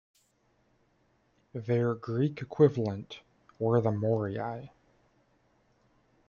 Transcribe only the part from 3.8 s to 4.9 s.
the Moirai.